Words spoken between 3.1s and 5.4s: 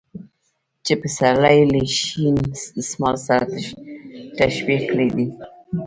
سره تشبيه کړى دى.